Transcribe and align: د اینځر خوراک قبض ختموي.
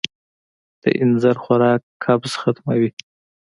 د 0.81 0.83
اینځر 0.97 1.35
خوراک 1.43 1.81
قبض 2.03 2.31
ختموي. 2.41 2.89